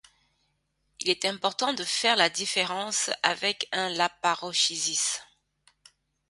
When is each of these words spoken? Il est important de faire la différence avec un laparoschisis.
Il 1.01 1.11
est 1.11 1.25
important 1.25 1.73
de 1.73 1.83
faire 1.83 2.15
la 2.15 2.31
différence 2.31 3.11
avec 3.21 3.69
un 3.71 3.87
laparoschisis. 3.89 5.19